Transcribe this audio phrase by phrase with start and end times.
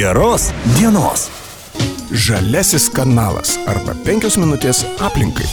[0.00, 0.48] Geros
[0.78, 1.28] dienos.
[2.08, 5.44] Žalesis kanalas arba penkios minutės aplinkai.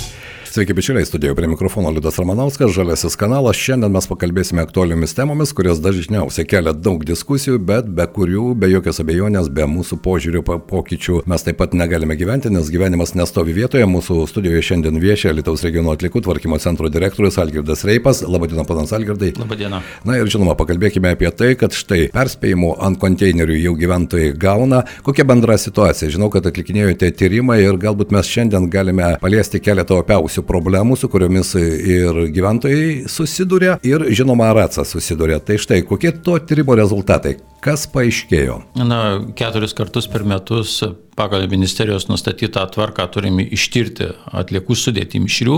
[0.57, 3.59] Sveiki, bičiuliai, studijoje prie mikrofono Liudas Ramanauskas, Žaliasis kanalas.
[3.61, 8.97] Šiandien mes pakalbėsime aktualiomis temomis, kurios dažniausiai kelia daug diskusijų, bet be kurių, be jokios
[9.03, 10.41] abejonės, be mūsų požiūrių
[10.71, 13.85] pokyčių mes taip pat negalime gyventi, nes gyvenimas nestovi vietoje.
[13.85, 18.23] Mūsų studijoje šiandien viešia Lietuvos regiono atlikų tvarkymo centro direktorius Algirdas Reipas.
[18.25, 19.35] Labadiena, panas Algirdai.
[19.37, 19.83] Labadiena.
[20.09, 24.81] Na ir žinoma, pakalbėkime apie tai, kad štai perspėjimų ant konteinerių jau gyventojai gauna.
[25.05, 26.09] Kokia bendra situacija?
[26.17, 31.53] Žinau, kad atlikinėjote tyrimą ir galbūt mes šiandien galime paliesti keletą opiausių problemų, su kuriomis
[31.57, 35.39] ir gyventojai susiduria, ir žinoma, Aracas susiduria.
[35.43, 37.37] Tai štai, kokie to tyrimo rezultatai?
[37.63, 38.57] Kas paaiškėjo?
[38.87, 39.01] Na,
[39.37, 40.79] keturis kartus per metus
[41.17, 45.57] pagal ministerijos nustatytą tvarką turime ištirti atliekų sudėti mišrių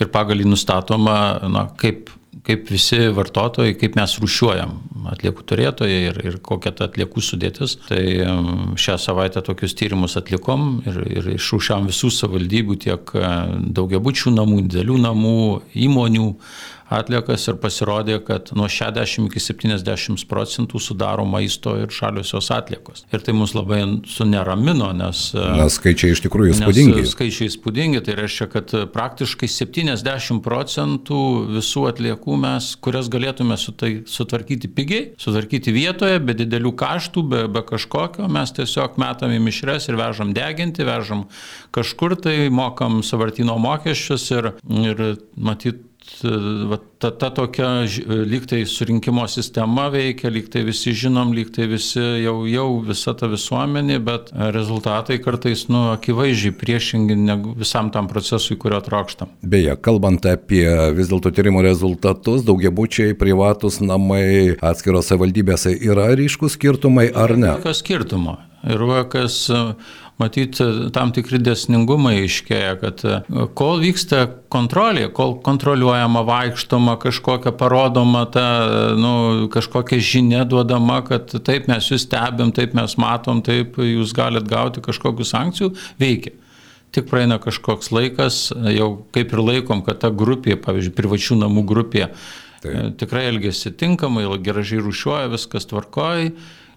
[0.00, 1.18] ir pagal jį nustatoma,
[1.50, 2.12] na, kaip
[2.44, 4.74] kaip visi vartotojai, kaip mes rušiuojam
[5.12, 7.76] atliekų turėtojai ir, ir kokia ta atliekų sudėtis.
[7.88, 8.02] Tai
[8.80, 13.12] šią savaitę tokius tyrimus atlikom ir, ir išrušiam visų savivaldybių tiek
[13.78, 15.36] daugiabučių namų, didelių namų,
[15.86, 16.30] įmonių
[16.92, 23.04] atliekas ir pasirodė, kad nuo 60 iki 70 procentų sudaro maisto ir šaliosios atliekos.
[23.14, 25.28] Ir tai mus labai suneramino, nes...
[25.34, 27.06] Nes skaičiai iš tikrųjų įspūdingi.
[27.10, 31.20] Skaičiai įspūdingi, tai reiškia, kad praktiškai 70 procentų
[31.56, 38.30] visų atliekų mes, kurias galėtume sutvarkyti pigiai, sutvarkyti vietoje, be didelių kaštų, be, be kažkokio,
[38.32, 41.26] mes tiesiog metam į mišres ir vežam deginti, vežam
[41.74, 44.52] kažkur tai, mokam savartino mokesčius ir,
[44.86, 45.85] ir matyt,
[46.70, 47.68] va, ta, ta tokia
[48.06, 54.32] lygtai surinkimo sistema veikia, lygtai visi žinom, lygtai visi jau, jau visa ta visuomenė, bet
[54.54, 59.34] rezultatai kartais, nu, akivaizdžiai priešingi negu visam tam procesui, kurio trokštam.
[59.42, 67.10] Beje, kalbant apie vis dėlto tyrimo rezultatus, daugiabučiai, privatus namai atskirose valdybėse yra ryškus skirtumai
[67.14, 67.56] ar ne?
[67.56, 68.38] Jokio skirtumo.
[68.66, 69.44] Ir va, kas
[70.20, 70.64] matyti
[70.96, 73.18] tam tikri desningumai iškėja, kad e,
[73.58, 74.22] kol vyksta
[74.52, 78.46] kontrolė, kol kontroliuojama, vaikštoma, kažkokia parodoma, ta,
[78.96, 79.12] nu,
[79.52, 84.84] kažkokia žinia duodama, kad taip mes jūs stebim, taip mes matom, taip jūs galite gauti
[84.84, 86.36] kažkokių sankcijų, veikia
[86.96, 88.36] tik praeina kažkoks laikas,
[88.72, 92.06] jau kaip ir laikom, kad ta grupė, pavyzdžiui, privačių namų grupė,
[92.62, 92.94] Taip.
[93.02, 96.30] tikrai elgesi tinkamai, gražiai rušiuoja, viskas tvarkoja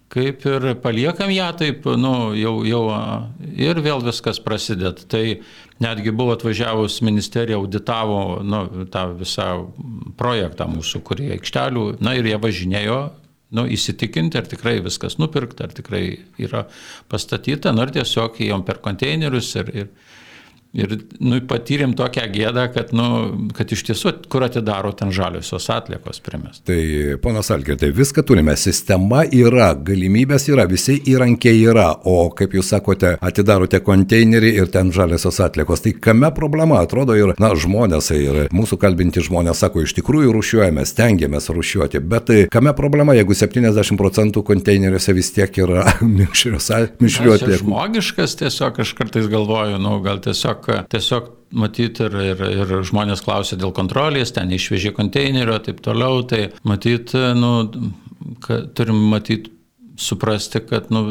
[0.09, 2.83] kaip ir paliekam ją taip, nu, jau, jau
[3.53, 5.05] ir vėl viskas prasideda.
[5.09, 5.23] Tai
[5.83, 9.49] netgi buvo atvažiavus ministerija, auditavo nu, tą visą
[10.19, 13.01] projektą mūsų, kurie aikštelių, na ir jie važinėjo.
[13.57, 16.03] Nu, įsitikinti, ar tikrai viskas nupirkta, ar tikrai
[16.37, 16.67] yra
[17.09, 19.87] pastatyta, nu, ar tiesiog įjom per konteinerius ir, ir,
[20.77, 23.05] Ir nu, patyrėm tokią gėdą, kad, nu,
[23.57, 26.59] kad iš tiesų, kur atidaro ten žaliosios atliekos primės.
[26.61, 26.77] Tai,
[27.23, 33.15] ponas Algirdai, viską turime, sistema yra, galimybės yra, visi įrankiai yra, o kaip jūs sakote,
[33.17, 35.81] atidarote konteinerį ir ten žaliosios atliekos.
[35.87, 40.85] Tai kame problema, atrodo, ir, na, žmonės, ir mūsų kalbinti žmonės sako, iš tikrųjų rušiuojame,
[40.85, 47.59] stengiamės rušiuoti, bet tai kame problema, jeigu 70 procentų konteineriuose vis tiek yra mišrių atliekų?
[47.65, 53.23] Žmogiškas tiesiog, aš kartais galvoju, nu, gal tiesiog tiesiog, tiesiog matyti ir, ir, ir žmonės
[53.25, 57.53] klausia dėl kontrolės, ten išvežė konteinerio ir taip toliau, tai matyti, nu,
[58.77, 59.53] turim matyti
[59.99, 61.01] suprasti, kad nu,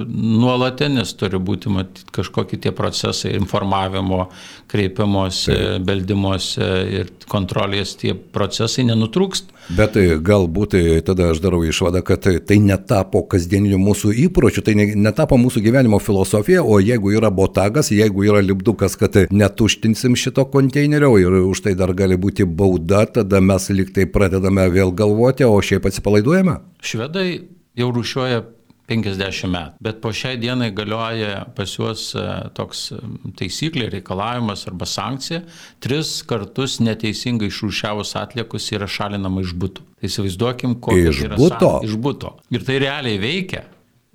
[0.41, 4.25] nuolatinis turi būti matyti kažkokie tie procesai informavimo,
[4.72, 9.53] kreipimuose, beldimuose ir kontrolės tie procesai nenutrūkst.
[9.76, 14.65] Bet tai galbūt tai tada aš darau išvadą, kad tai, tai netapo kasdieniniu mūsų įpročiu,
[14.65, 20.47] tai netapo mūsų gyvenimo filosofija, o jeigu yra botagas, jeigu yra lipdukas, kad netuštinsim šito
[20.49, 25.60] konteinerio ir už tai dar gali būti bauda, tada mes liktai pradedame vėl galvoti, o
[25.60, 26.62] šiaip atsipalaiduojame.
[26.81, 27.28] Švedai
[27.76, 28.47] jau rušiuoja
[28.88, 29.82] 50 metų.
[29.84, 32.25] Bet po šiai dienai galioja pas juos e,
[32.56, 33.00] toks e,
[33.38, 35.43] taisyklė, reikalavimas arba sankcija.
[35.84, 39.84] Tris kartus neteisingai išrūšiavus atliekus yra šalinama iš būtų.
[39.99, 41.72] Tai įsivaizduokim, kokia iš yra būto.
[41.88, 42.38] Iš būto.
[42.54, 43.66] Ir tai realiai veikia.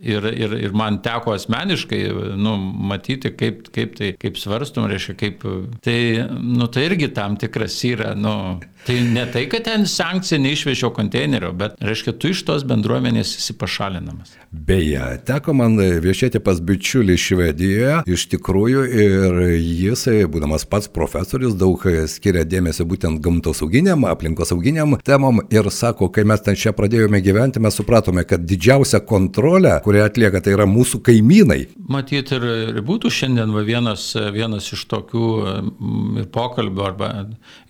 [0.03, 1.99] Ir, ir, ir man teko asmeniškai
[2.35, 2.57] nu,
[2.89, 5.45] matyti, kaip, kaip tai kaip svarstum, reiškia, kaip
[5.85, 5.99] tai,
[6.43, 8.33] nu, tai irgi tam tikras yra, nu,
[8.83, 13.53] Tai ne tai, kad ten sankcija neišvežiau konteinerio, bet reiškia, tu iš tos bendruomenės esi
[13.55, 14.33] pašalinamas.
[14.51, 20.03] Beje, teko man viešėti pas bičiulį Švedijoje, iš tikrųjų, ir jis,
[20.33, 21.79] būdamas pats profesorius, daug
[22.11, 27.79] skiria dėmesio būtent gamtosauginiam, aplinkosauginiam temam ir sako, kai mes ten čia pradėjome gyventi, mes
[27.79, 31.61] supratome, kad didžiausia kontrolė, kurią atlieka, tai yra mūsų kaimynai.
[31.87, 37.11] Matyt, ir, ir būtų šiandien va, vienas, vienas iš tokių mm, pokalbių, arba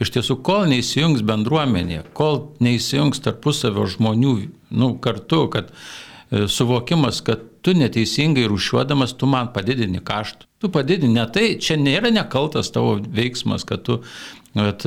[0.01, 4.33] iš tiesų, kol neįsijungi, neįsijungs bendruomenė, kol neįsijungs tarpusavio žmonių
[4.71, 5.71] nu, kartu, kad
[6.31, 10.47] e, suvokimas, kad tu neteisingai rušiuodamas, tu man padidini kaštų.
[10.59, 14.01] Tu padidini, ne tai, čia nėra nekaltas tavo veiksmas, kad tu
[14.53, 14.85] Bet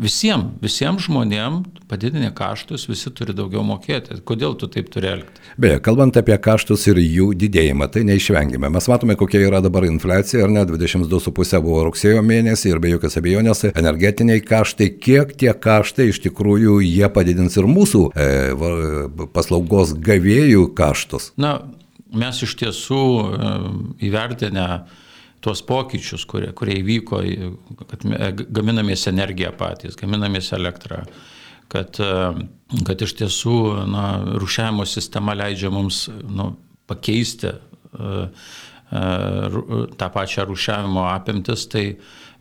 [0.00, 4.16] visiems, visiems žmonėms padidinė kaštus, visi turi daugiau mokėti.
[4.26, 5.50] Kodėl tu taip turi elgtis?
[5.60, 8.70] Beje, kalbant apie kaštus ir jų didėjimą, tai neišvengiame.
[8.74, 13.18] Mes matome, kokia yra dabar infliacija, ar ne, 22,5 buvo rugsėjo mėnesį ir be jokios
[13.20, 18.28] abejonės energetiniai kaštai, kiek tie kaštai iš tikrųjų jie padidins ir mūsų e,
[19.36, 21.32] paslaugos gavėjų kaštus.
[21.40, 21.58] Na,
[22.14, 23.56] mes iš tiesų e,
[24.10, 24.68] įvertinę
[25.44, 27.20] tuos pokyčius, kurie, kurie įvyko,
[27.90, 28.04] kad
[28.54, 31.02] gaminamės energiją patys, gaminamės elektrą,
[31.72, 32.00] kad,
[32.88, 33.58] kad iš tiesų
[33.90, 34.06] na,
[34.40, 36.54] rušiavimo sistema leidžia mums nu,
[36.88, 37.52] pakeisti
[39.98, 41.84] tą pačią rušiavimo apimtis, tai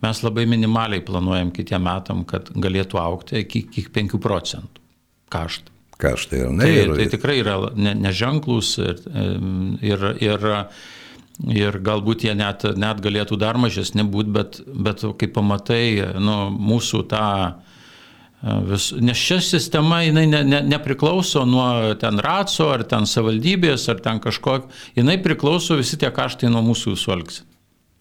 [0.04, 4.84] mes labai minimaliai planuojam kitiem metam, kad galėtų aukti iki, iki 5 procentų
[5.34, 5.72] kaštai.
[6.04, 6.66] Kaštai, ne?
[6.68, 9.00] Tai, tai tikrai yra neženklus ne ir,
[9.88, 10.48] ir, ir
[11.50, 15.86] Ir galbūt jie net, net galėtų dar mažesni būti, bet, bet kai pamatai
[16.22, 22.70] nu, mūsų tą e, vis, nes šia sistema jinai ne, ne, nepriklauso nuo ten raco
[22.76, 24.60] ar ten savaldybės ar ten kažko,
[24.94, 27.42] jinai priklauso visi tie kaštai nuo mūsų visų elgsi.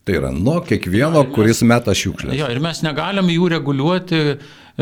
[0.02, 2.34] Tai yra nuo kiekvieno, mes, kuris meta šiukšlę.
[2.34, 4.22] Jo, ir mes negalim jų reguliuoti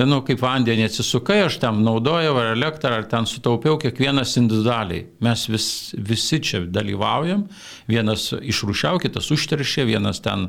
[0.06, 5.04] nu, kaip vandenį atsisukai, aš tam naudojau ar elektrą, ar ten sutaupiau kiekvienas individualiai.
[5.24, 7.48] Mes vis, visi čia dalyvaujam,
[7.90, 10.48] vienas išrušiau, kitas užteršė, vienas ten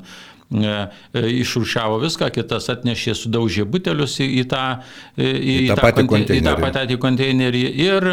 [0.52, 4.64] išrušiavo viską, kitas atnešė, sudaužė butelius į, į tą,
[5.16, 6.42] į, į tą, patį konteinerį.
[6.42, 7.64] į tą patį konteinerį.
[7.86, 8.08] Ir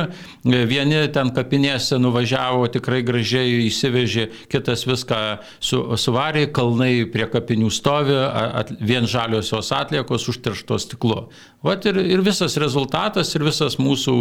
[0.71, 5.23] vieni ten kapinėse nuvažiavo tikrai gražiai, įsivežė, kitas viską
[5.59, 11.27] su, suvarė, kalnai prie kapinių stovi, at, vien žaliosios atliekos užterštos stiklu.
[11.63, 14.13] Vat ir, ir visas rezultatas, ir visas mūsų,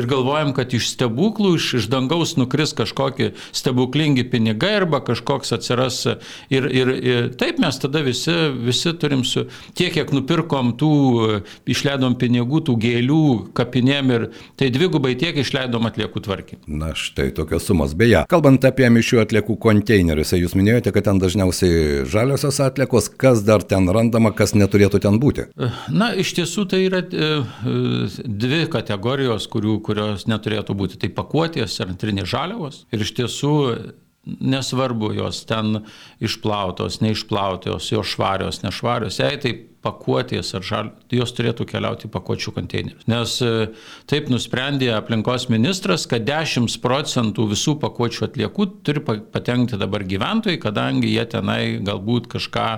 [0.00, 5.98] ir galvojam, kad iš stebuklų, iš, iš dangaus nukris kažkokie stebuklingi pinigai arba kažkoks atsiras.
[6.48, 8.32] Ir, ir, ir taip mes tada visi,
[8.64, 9.44] visi turim su
[9.76, 10.94] tiek, kiek nupirkom tų,
[11.68, 13.20] išleidom pinigų, tų gėlių
[13.60, 16.64] kapinėm ir tai dvigubai tiek išleidom atliekų tvarkymui.
[16.80, 17.92] Na štai tokios sumos.
[17.92, 23.68] Beje, kalbant apie mišių atliekų konteinerius, jūs minėjote, kad ten dažniausiai žaliosios atliekos, kas dar
[23.68, 25.50] ten randama, kas neturėtų ten būti?
[25.92, 31.00] Na, iš tiesų tai yra e, e, dvi kategorijos, kurių, kurios neturėtų būti.
[31.02, 32.84] Tai pakuotės ir antrinės žaliavos.
[32.94, 33.54] Ir iš tiesų
[34.24, 35.82] nesvarbu jos ten
[36.22, 39.18] išplautos, neišplautos, jos švarios, nešvarios.
[39.22, 39.54] Jei tai
[39.84, 43.06] pakuotės ar žal, jos turėtų keliauti į pakuočių konteinerius.
[43.10, 43.70] Nes e,
[44.10, 51.10] taip nusprendė aplinkos ministras, kad 10 procentų visų pakuočių atliekų turi patenkti dabar gyventojai, kadangi
[51.14, 52.68] jie tenai galbūt kažką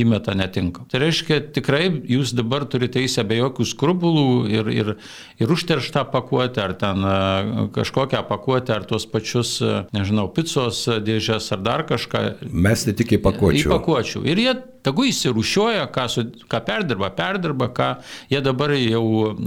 [0.00, 0.84] įmeta netinka.
[0.92, 4.92] Tai reiškia, tikrai jūs dabar turite teisę be jokių skrupulų ir, ir,
[5.40, 11.52] ir užterštą pakuotę, ar ten e, kažkokią pakuotę, ar tuos pačius, e, nežinau, picos dėžės
[11.56, 12.24] ar dar kažką.
[12.50, 13.64] Mesti tik į pakuočių.
[13.64, 14.26] Į pakuočių.
[14.28, 17.90] Ir jie Tegu įsirušiuoja, ką, su, ką perdirba, perdirba, ką
[18.32, 19.04] jie dabar jau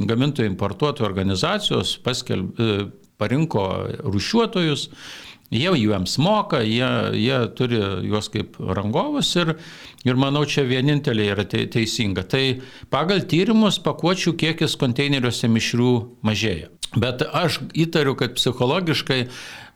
[0.09, 2.87] gamintojų importuotojų organizacijos paskelb, e,
[3.21, 3.67] parinko
[4.03, 4.89] rušiuotojus,
[5.53, 6.89] jie jiems moka, jie,
[7.19, 9.55] jie turi juos kaip rangovus ir,
[10.05, 12.25] ir manau, čia vienintelė yra teisinga.
[12.29, 12.43] Tai
[12.93, 15.91] pagal tyrimus pakuočių kiekis konteineriuose mišrių
[16.25, 16.71] mažėja.
[16.99, 19.23] Bet aš įtariu, kad psichologiškai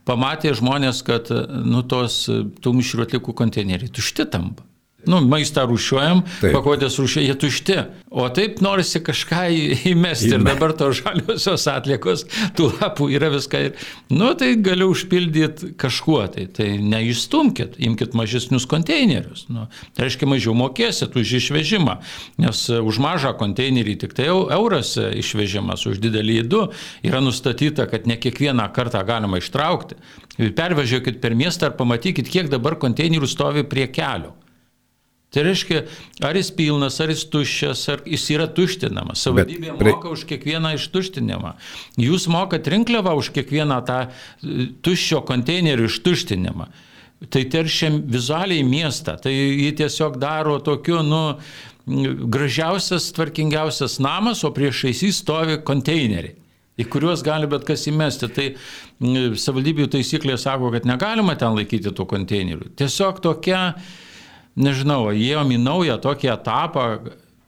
[0.08, 4.66] pamatė žmonės, kad nu, tos tų mišrių atlikų konteineriai tušti tampa.
[5.08, 7.76] Nu, maistą rušiuojam, pakuotės rušiuojam, jie tušti.
[8.08, 9.40] O taip norisi kažką
[9.90, 12.24] įmesti ir dabar tos žaliosios atliekos,
[12.56, 13.62] tų lapų yra viską.
[14.12, 19.46] Nu, tai galiu užpildyti kažkuo, tai, tai neišstumkit, imkite mažesnius konteinerius.
[19.52, 21.98] Nu, tai reiškia, mažiau mokėsit už išvežimą,
[22.44, 26.64] nes už mažą konteinerį tik tai euras išvežimas, už didelį įdu
[27.06, 30.00] yra nustatyta, kad ne kiekvieną kartą galima ištraukti.
[30.38, 34.36] Pervežiokit per miestą ir pamatykit, kiek dabar konteinerių stovi prie kelio.
[35.28, 35.82] Tai reiškia,
[36.24, 39.20] ar jis pilnas, ar jis tuščias, ar jis yra tuštinamas.
[39.26, 39.92] Savivaldybė prie...
[39.92, 41.52] moka už kiekvieną ištuštinimą.
[42.00, 46.68] Jūs mokat rinkliavą už kiekvieną tą e, tuščio konteinerių ištuštinimą.
[47.28, 49.18] Tai teršia vizualiai miestą.
[49.20, 51.22] Tai jį tiesiog daro tokiu, nu,
[52.32, 56.38] gražiausias, tvarkingiausias namas, o priešais jį stovi konteineriai
[56.78, 58.28] į kuriuos gali bet kas įmesti.
[58.34, 58.44] Tai
[58.98, 62.70] savivaldybių taisyklė sako, kad negalima ten laikyti tų konteinerių.
[62.78, 63.62] Tiesiog tokia
[64.58, 66.86] nežinau, įėjom į naują tokį etapą,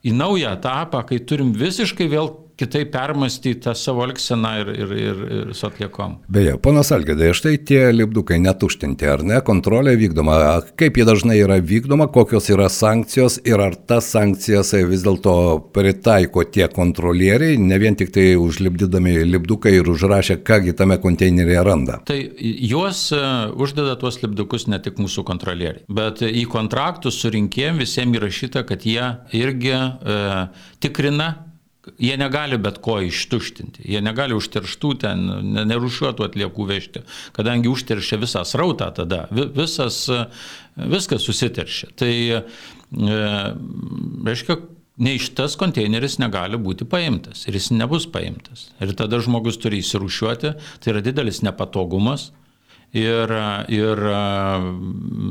[0.01, 5.21] į naują etapą, kai turim visiškai vėl kitaip permastyti tą savo elgseną ir, ir, ir,
[5.39, 6.19] ir su atliekom.
[6.31, 10.37] Beje, ponas Algedai, štai tie lipdukai netuštinti, ar ne, kontrolė vykdoma,
[10.79, 15.33] kaip jie dažnai yra vykdoma, kokios yra sankcijos ir ar tas sankcijas vis dėlto
[15.75, 21.99] pritaiko tie kontrolieriai, ne vien tik tai užlipdydami lipdukai ir užrašę, kągi tame konteineryje randa.
[22.07, 27.81] Tai juos e, uždeda tuos lipdukus ne tik mūsų kontrolieriai, bet į kontraktus su rinkėjim
[27.81, 30.19] visiems įrašyta, kad jie irgi e,
[30.83, 31.31] tikrina
[32.01, 35.23] Jie negali bet ko ištuštinti, jie negali užterštų ten,
[35.69, 37.03] nerušiuotų atliekų vežti,
[37.35, 40.03] kadangi užteršia visą srautą tada, visas,
[40.75, 41.91] viskas susiteršia.
[41.99, 43.23] Tai, e,
[44.27, 44.59] reiškia,
[45.01, 48.69] nei šitas konteineris negali būti paimtas ir jis nebus paimtas.
[48.83, 52.29] Ir tada žmogus turi įsirušiuoti, tai yra didelis nepatogumas
[52.93, 53.31] ir,
[53.71, 54.03] ir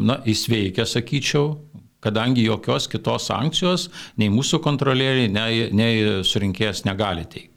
[0.09, 1.59] na, jis veikia, sakyčiau,
[2.04, 3.88] kadangi jokios kitos sankcijos
[4.21, 7.50] nei mūsų kontrolieriai, nei, nei surinkėjas negali teikti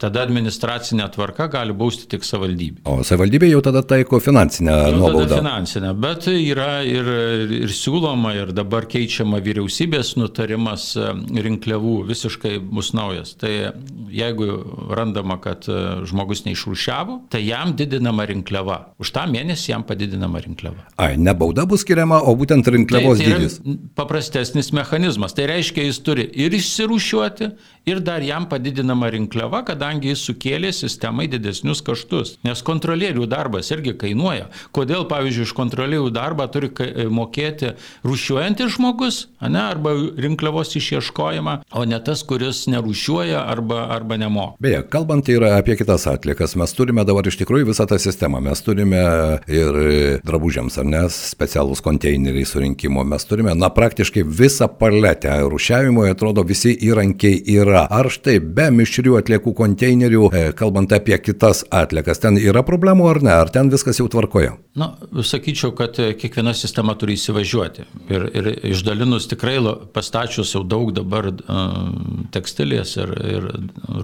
[0.00, 2.82] tada administracinė tvarka gali bausti tik savivaldybė.
[2.88, 5.40] O savivaldybė jau tada taiko finansinę nu, nuobaudą.
[5.40, 7.10] Finansinę, bet yra ir,
[7.60, 11.10] ir siūloma, ir dabar keičiama vyriausybės nutarimas e,
[11.46, 13.34] rinkliavų visiškai bus naujas.
[13.40, 13.52] Tai
[14.10, 14.48] jeigu
[14.96, 15.78] randama, kad e,
[16.08, 18.80] žmogus neišrūšiavo, tai jam didinama rinkliava.
[19.02, 20.88] Už tą mėnesį jam padidinama rinkliava.
[21.00, 23.60] Ai, ne bauda bus skiriama, o būtent rinkliavos tai, tai dydis.
[23.98, 25.36] Paprastesnis mechanizmas.
[25.36, 27.52] Tai reiškia, jis turi ir išsirūšiuoti,
[27.90, 32.36] ir dar jam padidinama rinkliava, kadangi jis sukėlė sistemai didesnius kaštus.
[32.46, 34.46] Nes kontrolierių darbas irgi kainuoja.
[34.76, 36.70] Kodėl, pavyzdžiui, iš kontrolierių darbą turi
[37.10, 37.74] mokėti
[38.06, 44.56] rušiuojantis žmogus, ne, arba rinkliavos išieškojimą, o ne tas, kuris nerušiuoja arba, arba nemoka.
[44.62, 48.42] Beje, kalbant yra apie kitas atlikas, mes turime dabar iš tikrųjų visą tą sistemą.
[48.44, 49.02] Mes turime
[49.50, 49.80] ir
[50.26, 55.32] drabužiams, ar ne, specialūs konteineriai surinkimo, mes turime, na, praktiškai visą paletę.
[55.50, 57.86] Rušiavimo, atrodo, visi įrankiai yra.
[57.90, 63.20] Ar štai be mišrių atliekų konteinerių, e, kalbant apie kitas atliekas, ten yra problemų ar
[63.24, 64.54] ne, ar ten viskas jau tvarkoja?
[64.78, 64.92] Na,
[65.26, 67.86] sakyčiau, kad e, kiekviena sistema turi įsivažiuoti.
[68.12, 69.58] Ir, ir išdalinus tikrai
[69.94, 71.66] pastačius jau daug dabar uh,
[72.34, 73.50] tekstilės ir, ir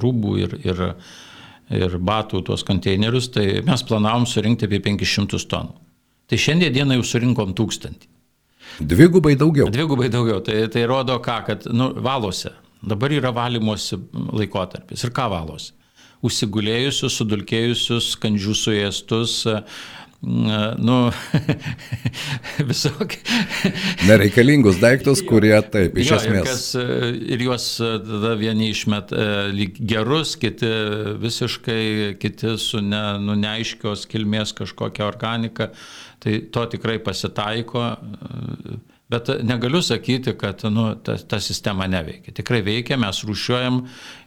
[0.03, 0.83] rūbų ir, ir,
[1.77, 5.81] ir batų tuos konteinerius, tai mes planavom surinkti apie 500 tonų.
[6.27, 8.09] Tai šiandien dieną jau surinkom tūkstantį.
[8.81, 9.71] Dvigubai daugiau.
[9.73, 10.41] Dvigubai daugiau.
[10.45, 12.51] Tai, tai rodo ką, kad nu, valosi.
[12.87, 15.05] Dabar yra valymosi laikotarpis.
[15.07, 15.73] Ir ką valosi?
[16.27, 19.35] Užsigulėjusius, sudulkėjusius, skandžių suėstus,
[20.23, 20.97] nu,
[22.71, 23.19] visokie.
[24.09, 26.41] Nereikalingus daiktus, kurie taip, iš jo, esmės.
[26.41, 26.65] Ir, kas,
[27.37, 29.13] ir juos tada vieni išmet
[29.55, 30.73] lyg gerus, kiti
[31.23, 35.71] visiškai, kiti su ne, nu, neaiškios kilmės kažkokia organika.
[36.23, 37.91] Tai to tikrai pasitaiko.
[39.07, 42.33] Bet negaliu sakyti, kad nu, ta, ta sistema neveikia.
[42.35, 43.85] Tikrai veikia, mes rūšiuojam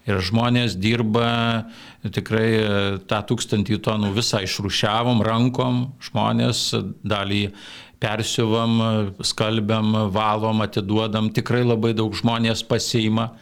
[0.08, 1.32] ir žmonės dirba,
[2.16, 2.48] tikrai
[3.12, 6.64] tą tūkstantį tonų visą išrūšiavom rankom, žmonės
[7.04, 7.42] dalį
[8.00, 8.80] persiuvam,
[9.20, 13.34] skalbiam, valom, atiduodam, tikrai labai daug žmonės pasiima.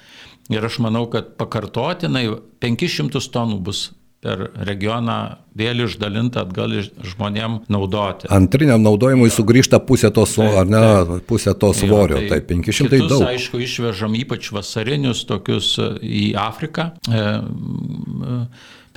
[0.49, 2.31] Ir aš manau, kad pakartotinai
[2.63, 3.91] 500 tonų bus
[4.27, 5.17] per regioną
[5.57, 8.29] vėl išdalinta atgal žmonėm naudoti.
[8.33, 10.81] Antriniam naudojimui sugrįžta pusė to, su, ar ne,
[11.29, 13.27] pusė to svorio, jo, tai, tai 500 kitus, daug.
[13.31, 16.91] aišku, išvežam ypač vasarinius tokius e, į Afriką.
[17.07, 18.41] E, e,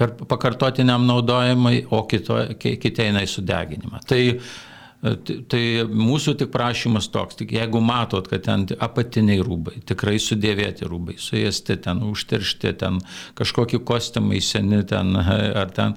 [0.00, 4.00] per pakartotiniam naudojimui, o kito, kiti eina į sudeginimą.
[4.08, 4.20] Tai
[5.00, 11.16] Tai mūsų tik prašymas toks, tik jeigu matot, kad ten apatiniai rūbai, tikrai sudėvėti rūbai,
[11.16, 12.98] suėsti ten, užteršti ten,
[13.38, 15.16] kažkokie kostiumai seni ten
[15.62, 15.96] ar ten,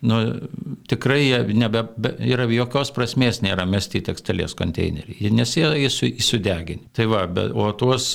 [0.00, 0.48] nu,
[0.88, 1.82] tikrai nebe,
[2.24, 6.88] yra jokios prasmės nėra mesti į tekstilės konteinerį, nes jie įsudeginti.
[6.96, 8.14] Tai va, bet, o tuos,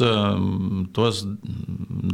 [0.95, 1.21] tuos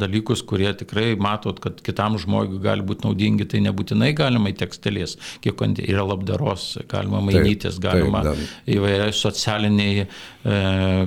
[0.02, 5.18] dalykus, kurie tikrai matot, kad kitam žmogui gali būti naudingi, tai nebūtinai galima į tekstilės,
[5.44, 8.24] kiek yra labdaros, galima mainytis, galima
[8.70, 10.08] įvairiai socialiniai e,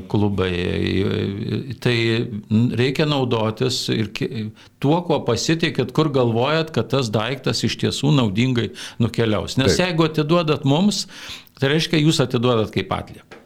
[0.09, 0.53] klubai.
[1.85, 1.97] Tai
[2.81, 4.11] reikia naudotis ir
[4.81, 8.15] tuo, kuo pasitikėt, kur galvojat, kad tas daiktas iš tiesų
[8.55, 9.57] naudingai nukeliaus.
[9.57, 9.87] Nes Taip.
[9.87, 11.07] jeigu atiduodat mums,
[11.59, 13.41] tai reiškia, jūs atiduodat kaip atlieką.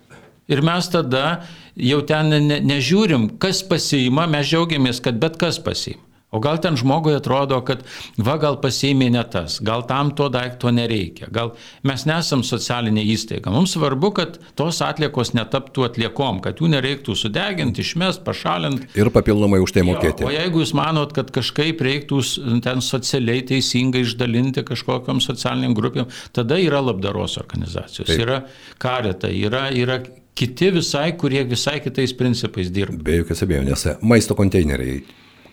[0.48, 1.44] Ir mes tada
[1.76, 6.02] jau ten ne, nežiūrim, kas pasiima, mes džiaugiamės, kad bet kas pasiima.
[6.28, 7.80] O gal ten žmogui atrodo, kad
[8.20, 11.54] va gal pasiėmė ne tas, gal tam to daikto nereikia, gal
[11.88, 13.48] mes nesam socialinė įstaiga.
[13.54, 18.90] Mums svarbu, kad tos atliekos netaptų atliekom, kad jų nereiktų sudeginti, išmest, pašalinti.
[19.00, 20.26] Ir papildomai už tai mokėti.
[20.26, 22.20] Jo, o jeigu jūs manot, kad kažkaip reiktų
[22.66, 28.20] ten socialiai teisingai išdalinti kažkokiam socialiniam grupėm, tada yra labdaros organizacijos, Taip.
[28.26, 28.42] yra
[28.76, 30.02] kareta, yra, yra
[30.36, 33.00] kiti visai, kurie visai kitais principais dirba.
[33.08, 33.86] Be jokios abejonės.
[34.04, 35.00] Maisto konteineriai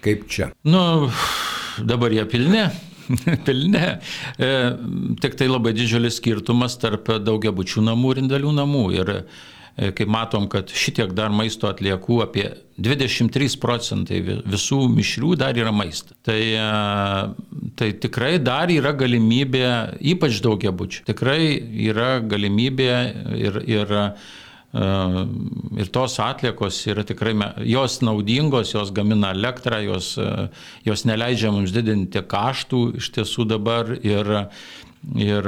[0.03, 0.51] Kaip čia?
[0.67, 1.11] Nu,
[1.79, 2.65] dabar jie pilni.
[3.45, 3.83] pilni.
[4.37, 4.51] E,
[5.21, 8.85] tik tai labai didžiulis skirtumas tarp daugiabučių namų ir indėlių namų.
[8.97, 9.19] Ir e,
[9.97, 12.47] kaip matom, kad šitiek dar maisto atliekų, apie
[12.81, 16.17] 23 procentai visų mišrių dar yra maistas.
[16.25, 19.67] Tai, e, tai tikrai dar yra galimybė,
[20.15, 21.53] ypač daugiabučių, tikrai
[21.89, 22.89] yra galimybė
[23.37, 23.95] ir, ir
[24.75, 27.31] Ir tos atliekos yra tikrai,
[27.63, 30.15] jos naudingos, jos gamina elektrą, jos,
[30.83, 34.33] jos neleidžia mums didinti kaštų iš tiesų dabar ir,
[35.15, 35.47] ir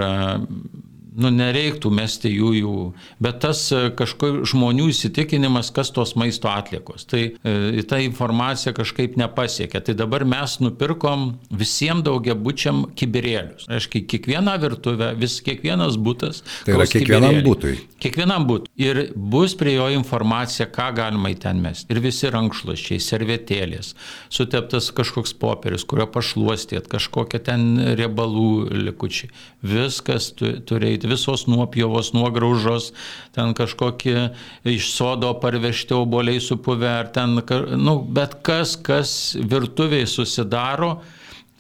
[1.18, 2.76] nu, nereiktų mesti jų jų,
[3.24, 7.08] bet tas e, kažkokių žmonių įsitikinimas, kas tos maisto atliekos.
[7.10, 9.82] Tai e, ta informacija kažkaip nepasiekė.
[9.88, 13.68] Tai dabar mes nupirkom visiems daugiabučiam kibirėlius.
[13.74, 16.44] Aiškiai, kiekviena virtuvė, vis kiekvienas būtas.
[16.68, 17.76] Tai yra kiekvienam būtui.
[18.04, 18.72] Kiekvienam būtui.
[18.82, 21.90] Ir bus prie jo informacija, ką galima į ten mesti.
[21.94, 23.94] Ir visi rankšluošiai, servetėlės,
[24.34, 29.32] suteptas kažkoks popierius, kurio pašluostėt, kažkokie ten riebalų likučiai.
[29.68, 32.92] Viskas turi eiti visos nuopjovos, nuograužos,
[33.36, 34.30] ten kažkokie
[34.68, 37.40] iš sodo parvežti oboliai supuvę, ar ten,
[37.80, 40.98] nu, bet kas, kas virtuviai susidaro,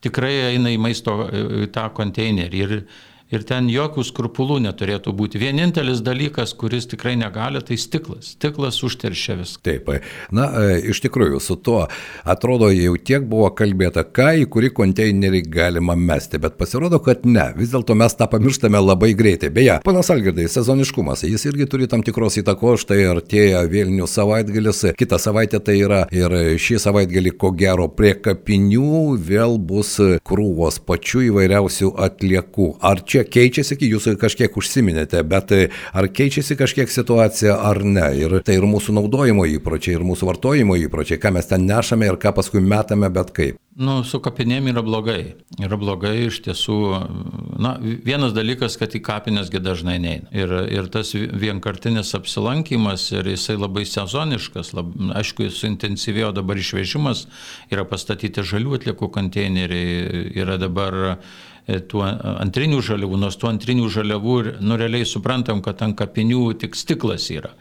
[0.04, 1.18] tikrai eina į maisto
[1.74, 2.64] tą konteinerį.
[2.68, 2.80] Ir
[3.34, 5.40] ir ten jokių skrupulų neturėtų būti.
[5.42, 8.34] Vienintelis dalykas, kuris tikrai negali, tai stiklas.
[8.38, 9.64] Stiklas užteršia viską.
[9.68, 9.90] Taip,
[10.32, 11.82] na, e, iš tikrųjų, su tuo
[12.28, 17.50] atrodo jau tiek buvo kalbėta, ką į kurį konteinerį galima mesti, bet pasirodo, kad ne.
[17.58, 19.52] Vis dėlto mes tą pamirštame labai greitai.
[19.54, 25.20] Beje, panas Algirdai, sezoniškumas, jis irgi turi tam tikros įtakos, štai artėja vėlinių savaitgalis, kitą
[25.22, 31.92] savaitę tai yra ir šį savaitgalį, ko gero, prie kapinių vėl bus krūvos pačių įvairiausių
[32.08, 32.70] atliekų.
[32.88, 38.10] Ar čia čia keičiasi, jūs kažkiek užsiminėte, bet e, ar keičiasi kažkiek situacija ar ne?
[38.20, 42.20] Ir tai ir mūsų naudojimo įpročiai, ir mūsų vartojimo įpročiai, ką mes ten nešame ir
[42.22, 43.64] ką paskui metame, bet kaip.
[43.78, 45.36] Nu, su kapinėm yra blogai.
[45.62, 46.78] Yra blogai iš tiesų.
[47.62, 50.32] Na, vienas dalykas, kad į kapinėsgi dažnai neina.
[50.34, 57.28] Ir, ir tas vienkartinis apsilankimas, ir jisai labai sezoniškas, lab, aišku, suintensyvėjo dabar išvežimas,
[57.70, 60.98] yra pastatyti žalių atliekų konteineriai, yra dabar
[61.68, 62.04] tų
[62.44, 67.28] antrinių žaliavų, nors tų antrinių žaliavų ir nu realiai suprantam, kad ant kapinių tik stiklas
[67.34, 67.52] yra.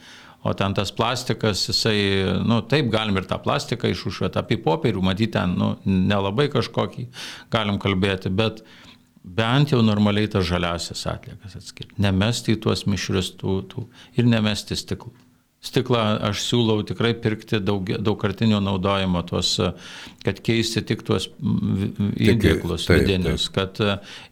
[0.47, 1.99] O ten tas plastikas, jisai,
[2.47, 7.09] nu taip galim ir tą plastiką išušuoti, apie popierių, matyti ten, nu, nelabai kažkokį
[7.51, 8.63] galim kalbėti, bet
[9.27, 11.99] bent jau normaliai tas žaliasias atliekas atskirti.
[11.99, 13.89] Nemesti į tuos mišrius tų, tų
[14.21, 15.26] ir nemesti stiklų.
[15.67, 19.57] Stiklą aš siūlau tikrai pirkti daug, daugkartinio naudojimo, tuos,
[20.23, 23.81] kad keisti tik tuos indėklus vidinius, kad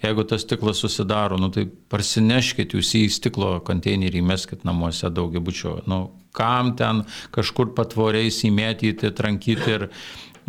[0.05, 5.81] jeigu tas stiklas susidaro, nu, tai parsineškit jūs į stiklo konteinerį, meskit namuose daugiabučio.
[5.91, 9.87] Nu, kam ten kažkur patvoriais įmėtyti, trankyti ir,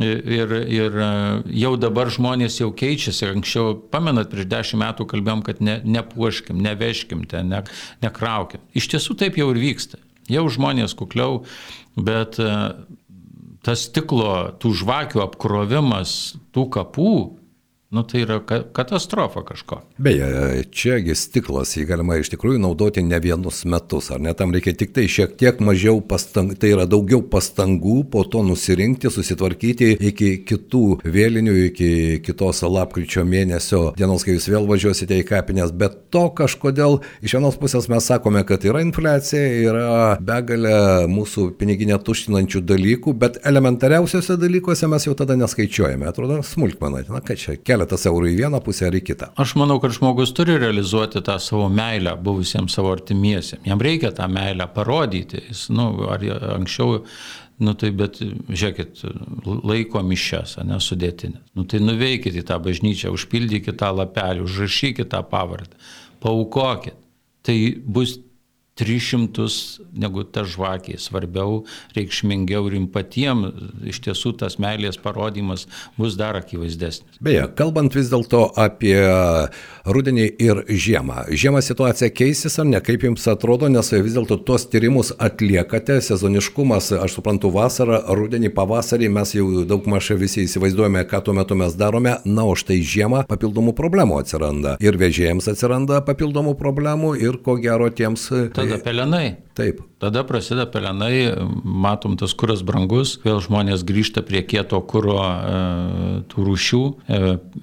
[0.01, 0.97] ir, ir
[1.65, 3.29] jau dabar žmonės jau keičiasi.
[3.31, 7.63] Anksčiau, pamenat, prieš dešimt metų kalbėjom, kad ne, nepuoškim, neveškim ten, ne,
[8.05, 8.65] nekraukim.
[8.77, 10.04] Iš tiesų taip jau ir vyksta.
[10.31, 11.43] Jau žmonės kukliau,
[11.95, 12.51] bet e,
[13.65, 17.13] tas stiklo, tų žvakių apkrovimas tų kapų,
[17.95, 18.41] Nu tai yra
[18.73, 19.77] katastrofa kažko.
[20.03, 24.33] Beje, čiagi stiklas, jį galima iš tikrųjų naudoti ne vienus metus, ar ne?
[24.35, 29.07] Tam reikia tik tai šiek tiek mažiau pastangų, tai yra daugiau pastangų po to nusirinkti,
[29.15, 31.91] susitvarkyti iki kitų vėlinių, iki
[32.25, 37.55] kitos lapkričio mėnesio dienos, kai jūs vėl važiuosite į kapinės, bet to kažkodėl iš vienos
[37.61, 40.75] pusės mes sakome, kad yra infliacija, yra begalė
[41.15, 47.39] mūsų piniginę tuštinančių dalykų, bet elementariausiose dalykuose mes jau tada neskaičiuojame, atrodo smulkmenai, na ką
[47.39, 49.31] čia keletas eurų į vieną pusę ar į kitą.
[49.37, 53.65] Aš manau, kad žmogus turi realizuoti tą savo meilę buvusiems savo artimiesiems.
[53.65, 55.43] Jam reikia tą meilę parodyti.
[55.49, 56.21] Jis, nu, ar
[56.57, 57.03] anksčiau
[57.55, 59.05] Nu tai bet, žiūrėkit,
[59.63, 61.53] laiko mišes, nesudėtinės.
[61.55, 65.71] Nu tai nuveikit į tą bažnyčią, užpildykit tą lapelį, užrašykit tą pavardę,
[66.19, 66.97] paukokit.
[67.47, 67.55] Tai
[67.87, 68.17] bus
[68.75, 69.47] 300
[69.95, 70.97] negu ta žvakė.
[70.99, 71.63] Svarbiau,
[71.95, 73.53] reikšmingiau ir jums patiems
[73.87, 77.19] iš tiesų tas meilės parodimas bus dar akivaizdesnis.
[77.23, 78.97] Beje, kalbant vis dėlto apie
[79.87, 81.25] rudenį ir žiemą.
[81.31, 86.91] Žiemą situacija keisis ar ne, kaip jums atrodo, nes vis dėlto tuos tyrimus atliekate, sezoniškumas,
[86.99, 91.77] aš suprantu, vasarą, rudenį, pavasarį mes jau daug maž visi įsivaizduojame, ką tuo metu mes
[91.79, 94.75] darome, na, o štai žiemą papildomų problemų atsiranda.
[94.83, 99.35] Ir vežėjams atsiranda papildomų problemų ir ko gero tiems Ta prasideda pelenai.
[99.55, 99.79] Taip.
[100.03, 101.31] Tada prasideda pelenai,
[101.63, 105.61] matom tas kuras brangus, vėl žmonės grįžta prie kieto kuro e,
[106.31, 107.19] tų rūšių, e,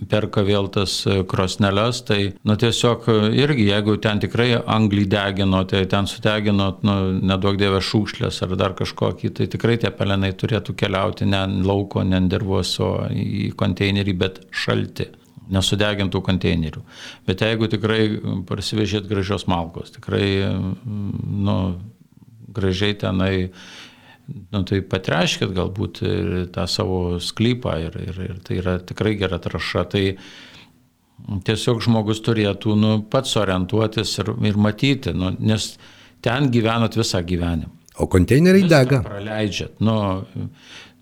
[0.09, 5.63] perka vėl tas e, krosneles, tai nu, tiesiog e, irgi, jeigu ten tikrai anglį degino,
[5.69, 10.77] tai ten sudegino, nu, nedaug dievė šūkšlės ar dar kažkokį, tai tikrai tie pelenai turėtų
[10.79, 15.13] keliauti ne lauko, ne dirvos, o į konteinerį, bet šalti
[15.53, 16.83] nesudegintų konteinerių.
[17.27, 18.03] Bet jeigu tikrai
[18.49, 20.27] parsivežėt gražios malkos, tikrai,
[20.85, 21.57] nu,
[22.53, 23.35] gražiai tenai,
[24.53, 29.41] nu, tai patreškit galbūt ir tą savo sklypą ir, ir, ir tai yra tikrai gera
[29.43, 29.87] traša.
[29.93, 30.05] Tai
[31.47, 35.75] tiesiog žmogus turėtų, nu, pats orientuotis ir, ir matyti, nu, nes
[36.23, 37.79] ten gyvenat visą gyvenimą.
[38.01, 39.03] O konteineriai dega.
[39.05, 39.77] Praleidžiat.
[39.85, 39.95] Nu,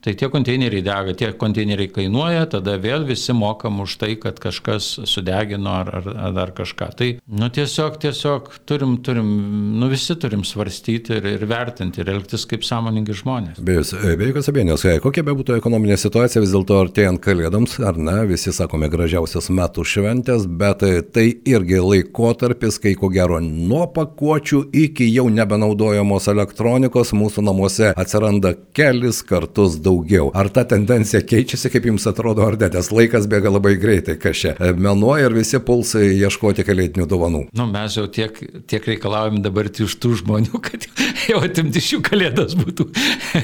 [0.00, 4.86] Tai tie konteineriai dega, tie konteineriai kainuoja, tada vėl visi mokam už tai, kad kažkas
[5.04, 6.86] sudegino ar, ar, ar dar kažką.
[6.96, 9.28] Tai, nu tiesiog, tiesiog turim, turim,
[9.76, 13.60] nu visi turim svarstyti ir, ir vertinti ir elgtis kaip sąmoningi žmonės.
[13.60, 13.76] Be,
[14.16, 18.16] be jokios abejonės, e, kokia be būtų ekonominė situacija, vis dėlto artėjant kalėdoms, ar ne,
[18.30, 24.62] visi sakome gražiausias metų šventės, bet e, tai irgi laikotarpis, kai ko gero nuo pakuočių
[24.86, 29.89] iki jau nebenaudojamos elektronikos mūsų namuose atsiranda kelis kartus daugiau.
[30.36, 34.42] Ar ta tendencija keičiasi, kaip jums atrodo, ar ne, nes laikas bėga labai greitai, kas
[34.42, 34.54] čia.
[34.58, 37.42] E, Menuoja ir visi pulsai ieškoti kalėdinių dovanų.
[37.56, 38.36] Nu, mes jau tiek,
[38.70, 40.86] tiek reikalaujam dabar iš tų žmonių, kad
[41.30, 42.90] jau atimti iš jų kalėdas būtų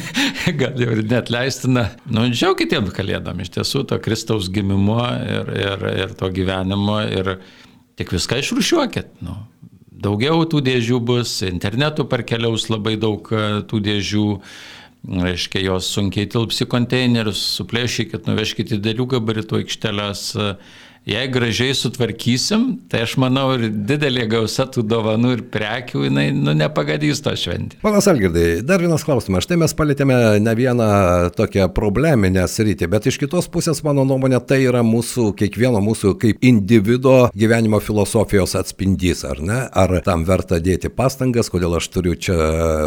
[0.61, 1.89] gal jau ir net leistina.
[2.11, 7.37] Nu, džiaugitėm kalėdam iš tiesų to Kristaus gimimo ir, ir, ir to gyvenimo ir
[7.97, 9.19] tik viską išrušiuokit.
[9.25, 9.39] Nu.
[9.97, 14.25] Daugiau tų dėžių bus, internetu parkeliaus labai daug e, tų dėžių,
[15.07, 20.27] reiškia, jos sunkiai tilps į konteinerius, suplėšykit, nuvežkite į dėlių gabaritų aikšteles.
[21.07, 26.51] Jei gražiai sutvarkysim, tai aš manau ir didelė gausa tų dovanų ir prekių, jinai nu,
[26.59, 27.77] nepagadys to šventį.
[27.79, 29.47] Panas Algirdai, dar vienas klausimas.
[29.47, 30.89] Štai mes palėtėme ne vieną
[31.39, 36.43] tokią probleminę sritį, bet iš kitos pusės, mano nuomonė, tai yra mūsų, kiekvieno mūsų kaip
[36.43, 39.61] individo gyvenimo filosofijos atspindys, ar ne?
[39.71, 42.41] Ar tam verta dėti pastangas, kodėl aš turiu čia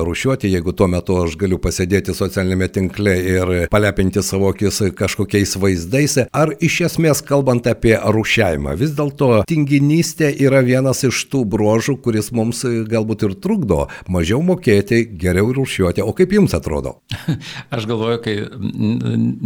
[0.04, 6.20] rušiuoti, jeigu tuo metu aš galiu pasėdėti socialinėme tinkle ir palepinti savo akis kažkokiais vaizdais,
[6.36, 12.32] ar iš esmės kalbant apie rušiavimą, vis dėlto tinginystė yra vienas iš tų bruožų, kuris
[12.36, 16.04] mums galbūt ir trukdo mažiau mokėti, geriau rušiuoti.
[16.06, 17.00] O kaip jums atrodo?
[17.76, 18.36] Aš galvoju, kai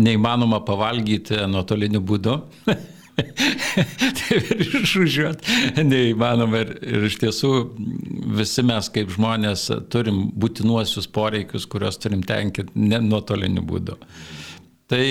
[0.07, 2.39] neįmanoma pavalgyti nuotoliniu būdu.
[3.13, 5.43] tai ir išvažiuot
[5.85, 7.51] neįmanoma ir, ir iš tiesų
[8.39, 13.99] visi mes kaip žmonės turim būtinuosius poreikius, kuriuos turim tenkinti nuotoliniu būdu.
[14.89, 15.03] Tai,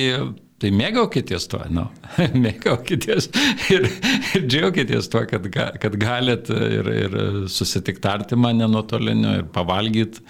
[0.63, 1.89] tai mėgaukitės tuo, nu,
[2.47, 3.29] mėgaukitės
[3.75, 3.89] ir,
[4.37, 7.21] ir džiaugitės tuo, kad, ga, kad galit ir, ir
[7.51, 10.23] susitikti artimą nenuotoliniu ir pavalgyti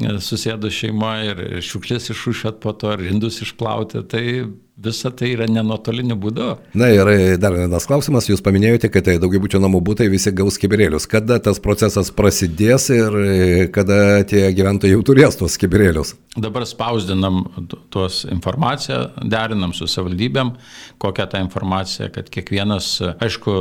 [0.00, 4.24] susėdo šeima ir šiukšlės išrušiat po to, ir indus išplauti, tai
[4.84, 6.48] visa tai yra nenuotoliniu būdu.
[6.78, 11.06] Na ir dar vienas klausimas, jūs paminėjote, kad tai daugiabučio namų būtai visi gaus kibirėlius.
[11.10, 13.16] Kada tas procesas prasidės ir
[13.74, 16.14] kada tie gyventojai jau turės tuos kibirėlius?
[16.36, 20.54] Dabar spausdinam tu- tuos informaciją, derinam su savivaldybėm,
[21.02, 22.86] kokią tą informaciją, kad kiekvienas,
[23.20, 23.52] aišku,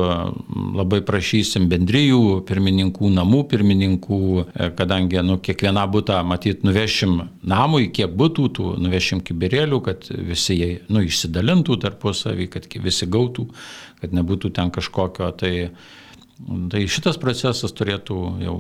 [0.78, 4.22] labai prašysim bendryjų pirmininkų, namų pirmininkų,
[4.56, 10.56] e, kadangi nu, kiekvieną būtą, matyt, nuvešim namui, kiek būtų tų, nuvešim kibirėlių, kad visi
[10.56, 13.50] jie nu, išsidalintų tarpusavį, kad visi gautų,
[14.02, 15.32] kad nebūtų ten kažkokio.
[15.42, 15.54] Tai,
[16.72, 18.56] tai šitas procesas turėtų jau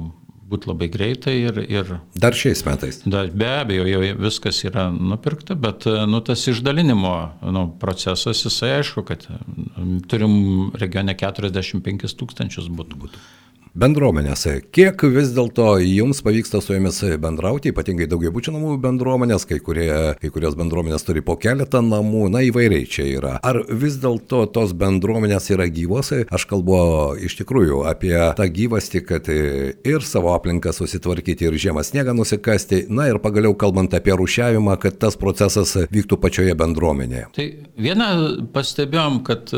[0.51, 3.01] būti labai greitai ir, ir Dar šiais metais.
[3.05, 7.13] Da, be abejo, jau viskas yra nupirkta, bet nu, tas išdalinimo
[7.55, 10.33] nu, procesas, jisai aišku, kad mm, turim
[10.81, 12.99] regione 45 tūkstančius būtų.
[13.05, 13.23] būtų.
[13.71, 14.41] Bendruomenės.
[14.75, 19.87] Kiek vis dėlto jums pavyksta su jomis bendrauti, ypatingai daugiabučių namų bendruomenės, kai, kurie,
[20.19, 23.37] kai kurios bendruomenės turi po keletą namų, na įvairiai čia yra.
[23.47, 26.11] Ar vis dėlto tos bendruomenės yra gyvos?
[26.27, 26.81] Aš kalbu
[27.23, 33.07] iš tikrųjų apie tą gyvastį, kad ir savo aplinką susitvarkyti, ir žiemą sniegą nusikasti, na
[33.07, 37.31] ir pagaliau kalbant apie rušiavimą, kad tas procesas vyktų pačioje bendruomenėje.
[37.39, 37.47] Tai
[37.87, 38.11] vieną
[38.51, 39.55] pastebėjom, kad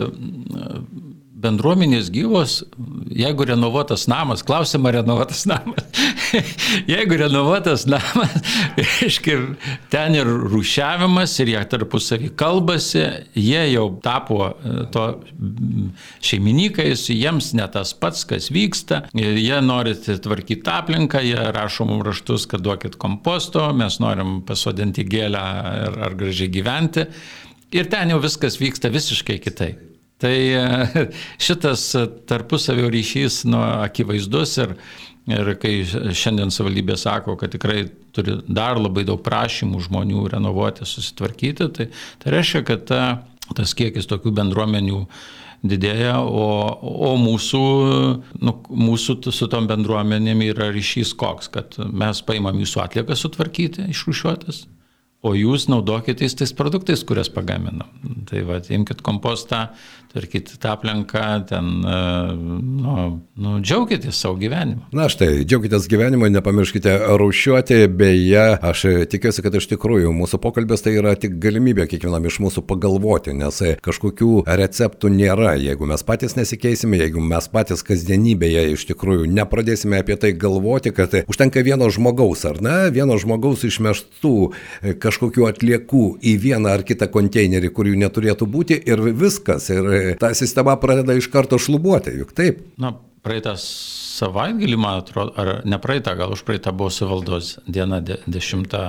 [1.43, 2.61] bendruomenės gyvos,
[3.13, 5.85] jeigu renovuotas namas, klausima renovuotas namas,
[6.93, 8.33] jeigu renovuotas namas,
[8.79, 9.37] reiškia,
[9.93, 13.03] ten ir rušiavimas, ir jie tarpusavį kalbasi,
[13.37, 15.05] jie jau tapo e, to
[16.23, 22.07] šeimininkais, jiems ne tas pats, kas vyksta, ir jie nori tvarkyti aplinką, jie rašo mums
[22.09, 27.07] raštus, kad duokit komposto, mes norim pasodinti gėlę ar, ar gražiai gyventi.
[27.73, 29.92] Ir ten jau viskas vyksta visiškai kitaip.
[30.23, 31.07] Tai e,
[31.45, 31.89] šitas
[32.29, 34.75] tarpusavio ryšys nu, akivaizdus ir,
[35.27, 37.83] ir kai šiandien savivaldybė sako, kad tikrai
[38.15, 41.89] turi dar labai daug prašymų žmonių renovuoti, susitvarkyti, tai,
[42.23, 43.01] tai reiškia, kad ta,
[43.57, 45.01] tas kiekis tokių bendruomenių
[45.63, 46.47] didėja, o,
[46.83, 47.63] o mūsų,
[48.43, 48.55] nu,
[48.87, 54.65] mūsų su tom bendruomenėm yra ryšys koks, kad mes paimam jūsų atliekas sutvarkyti, išrušiuotas,
[55.23, 57.87] o jūs naudokitės tais produktais, kurias pagaminam.
[58.27, 59.67] Tai va, imkite kompostą,
[60.13, 62.33] tvarkyti tą aplinką, ten, e,
[62.83, 62.95] nu,
[63.39, 64.83] nu, džiaukitės savo gyvenimu.
[64.93, 70.93] Na štai, džiaukitės gyvenimu, nepamirškite rūšiuoti, beje, aš tikiuosi, kad iš tikrųjų mūsų pokalbis tai
[70.99, 75.55] yra tik galimybė kiekvienam iš mūsų pagalvoti, nes kažkokių receptų nėra.
[75.63, 81.15] Jeigu mes patys nesikeisime, jeigu mes patys kasdienybėje iš tikrųjų nepradėsime apie tai galvoti, kad
[81.25, 84.35] užtenka vieno žmogaus, ar ne, vieno žmogaus išmeštų
[85.01, 89.69] kažkokių atliekų į vieną ar kitą konteinerį, kur jų neturėtų būti ir viskas.
[89.69, 92.61] Ir ta sistema pradeda iš karto šlubuoti, juk taip.
[92.77, 98.19] Na, praeitą savaitgalį, man atrodo, ar ne praeitą, gal už praeitą buvo savaldos diena de,
[98.29, 98.81] dešimta.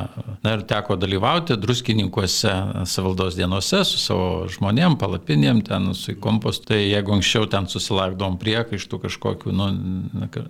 [0.45, 2.53] Na ir teko dalyvauti druskininkuose
[2.91, 6.73] savaldos dienose su savo žmonėm, palapinėm, ten su kompostu.
[6.73, 9.71] Tai jeigu anksčiau ten susilaukdom priekaištų kažkokiu, nu,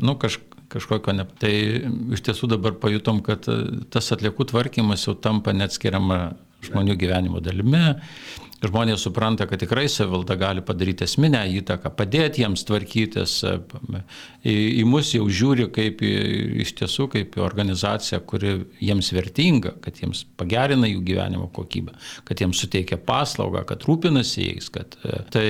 [0.00, 0.40] nu kaž,
[0.74, 1.26] kažkokio ne.
[1.40, 1.52] Tai
[2.16, 3.46] iš tiesų dabar pajutom, kad
[3.94, 6.20] tas atliekų tvarkymas jau tampa neatskiriama
[6.64, 7.82] žmonių gyvenimo dalimi
[8.70, 13.36] žmonės supranta, kad tikrai savivalda gali padaryti esminę įtaką, padėti jiems tvarkytis.
[14.44, 16.12] Į, į mus jau žiūri kaip į,
[16.64, 21.94] iš tiesų kaip į organizaciją, kuri jiems vertinga, kad jiems pagerina jų gyvenimo kokybę,
[22.28, 24.70] kad jiems suteikia paslaugą, kad rūpinasi jais.
[24.74, 24.98] Kad,
[25.34, 25.46] tai,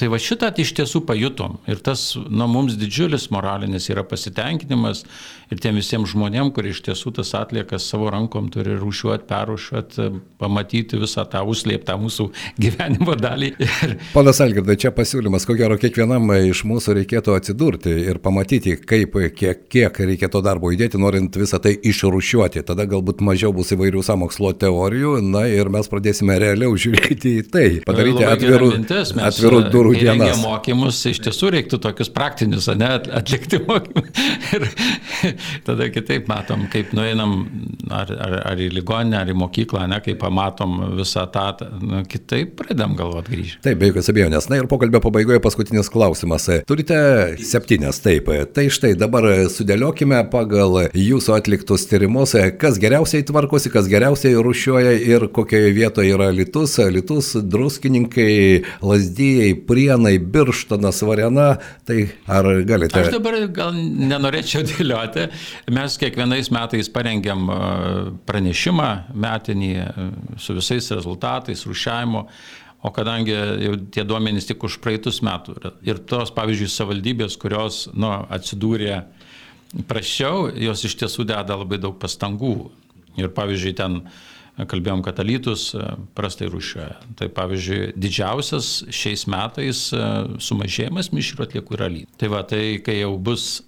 [0.00, 1.58] tai va šitą iš tiesų pajutom.
[1.70, 5.04] Ir tas nuo mums didžiulis moralinis yra pasitenkinimas
[5.50, 10.08] ir tiem visiems žmonėm, kurie iš tiesų tas atliekas savo rankom turi rūšiuoti, perrūšiuoti,
[10.40, 12.29] pamatyti visą tą užslėptą mūsų
[12.60, 13.52] gyvenimo dalį.
[13.60, 13.94] Ir...
[14.14, 19.64] Ponas Algirdai, čia pasiūlymas, ko gero kiekvienam iš mūsų reikėtų atsidurti ir pamatyti, kaip, kiek,
[19.72, 22.64] kiek reikėtų darbo įdėti, norint visą tai išrūšiuoti.
[22.68, 27.66] Tada galbūt mažiau bus įvairių samokslo teorijų, na ir mes pradėsime realiau žiūrėti į tai,
[27.86, 30.40] padaryti atvirų, mintis, atvirų durų dienas.
[30.42, 34.08] mokymus iš tiesų reiktų tokius praktinius, ne, atlikti mokymus.
[34.56, 34.66] Ir
[35.66, 37.34] tada kitaip matom, kaip nueinam
[37.92, 41.48] ar, ar, ar į ligoninę, ar į mokyklą, ne, kai pamatom visą tą,
[41.82, 43.60] nu, kitaip pradedam galvoti grįžti.
[43.64, 44.48] Taip, be jokios abejonės.
[44.50, 46.46] Na ir pokalbio pabaigoje paskutinis klausimas.
[46.68, 46.98] Turite
[47.42, 48.28] septynės, taip.
[48.54, 55.26] Tai štai dabar sudėliokime pagal jūsų atliktus tyrimus, kas geriausiai tvarkosi, kas geriausiai rušiuoja ir
[55.34, 58.30] kokioje vietoje yra litus, litus, druskininkai,
[58.84, 61.48] lasdyjai, prienai, birštonas, varena.
[61.88, 61.98] Tai
[62.30, 63.00] ar galite?
[63.00, 65.28] Aš dabar gal nenorėčiau dėlioti.
[65.74, 67.48] Mes kiekvienais metais parengiam
[68.28, 69.72] pranešimą metinį
[70.40, 72.28] su visais rezultatais, rušiavimu finansavimo,
[72.82, 78.08] o kadangi jau tie duomenys tik už praeitus metų ir tos, pavyzdžiui, savivaldybės, kurios nu,
[78.30, 79.02] atsidūrė
[79.86, 82.70] prašiau, jos iš tiesų deda labai daug pastangų.
[83.18, 84.00] Ir pavyzdžiui, ten
[84.56, 85.82] kalbėjom, kad alytus e,
[86.14, 86.96] prastai rušiuoja.
[87.18, 90.00] Tai pavyzdžiui, didžiausias šiais metais e,
[90.40, 92.16] sumažėjimas mišrių atliekų yra alytų.
[92.20, 93.60] Tai va, tai kai jau bus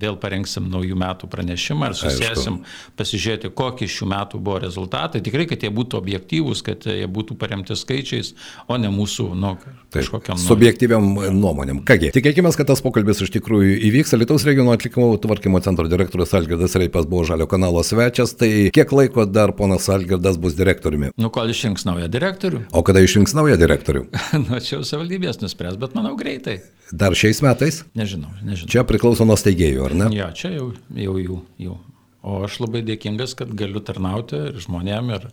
[0.00, 2.60] vėl parengsim naujų metų pranešimą ir susėsim
[2.98, 5.22] pasižiūrėti, kokie šių metų buvo rezultatai.
[5.24, 8.32] Tikrai, kad jie būtų objektyvūs, kad jie būtų paremti skaičiais,
[8.68, 9.54] o ne mūsų nu,
[9.94, 10.38] kažkokiam...
[10.38, 10.46] Nu...
[10.46, 11.82] Subjektyviam nuomonėm.
[11.88, 14.16] Kągi, tikėkime, kad tas pokalbis iš tikrųjų įvyks.
[14.20, 18.34] Lietuvos regiono atlikimo tvarkymo centro direktorius Algirdas Reipas buvo Žalio kanalo svečias.
[18.40, 21.12] Tai kiek laiko dar ponas Algirdas bus direktoriumi?
[21.20, 22.66] Nu, kol išrinks naują direktorių.
[22.76, 24.06] O kada išrinks naują direktorių?
[24.46, 26.60] nu, čia jau savivaldybės nuspręs, bet manau greitai.
[26.90, 27.84] Dar šiais metais?
[27.94, 28.70] Nežinau, nežinau.
[28.72, 30.10] Čia priklauso nuo steigėjų, ar ne?
[30.16, 31.38] Ja, čia jau, jau jų.
[31.62, 31.78] Jau.
[32.20, 35.28] O aš labai dėkingas, kad galiu tarnauti ir žmonėm ir,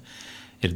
[0.61, 0.75] ir,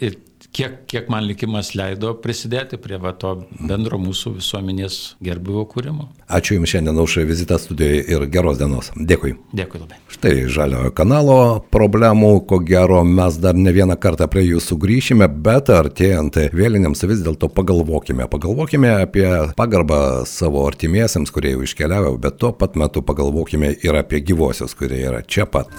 [0.00, 0.18] ir
[0.52, 6.08] kiek, kiek man likimas leido prisidėti prie va, to bendro mūsų visuomenės gerbivo kūrimo.
[6.32, 8.90] Ačiū Jums šiandien už vizitą studijoje ir geros dienos.
[8.96, 9.34] Dėkui.
[9.56, 10.00] Dėkui labai.
[10.12, 11.38] Štai žaliojo kanalo
[11.72, 17.24] problemų, ko gero mes dar ne vieną kartą prie jų sugrįšime, bet artėjant vėlinėms vis
[17.24, 18.28] dėlto pagalvokime.
[18.32, 19.26] Pagalvokime apie
[19.58, 25.02] pagarbą savo artimiesiems, kurie jau iškeliavo, bet tuo pat metu pagalvokime ir apie gyvosius, kurie
[25.08, 25.72] yra čia pat.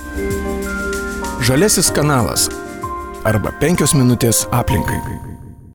[1.44, 2.48] Žalesis kanalas
[3.24, 5.33] arba penkios minutės aplinkai.